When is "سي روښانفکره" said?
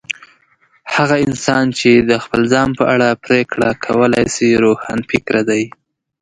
4.35-5.41